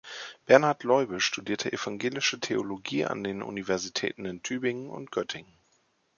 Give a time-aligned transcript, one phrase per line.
[0.47, 5.53] Bernhard Leube studierte evangelische Theologie an den Universitäten in Tübingen und Göttingen.